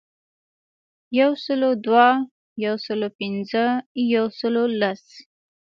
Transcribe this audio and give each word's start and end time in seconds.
یو 1.19 1.31
سلو 1.45 1.69
دوه، 1.85 2.07
یو 2.65 2.75
سلو 2.85 3.07
پنځه 3.19 3.65
،یو 4.13 4.25
سلو 4.39 4.63
لس. 4.79 5.03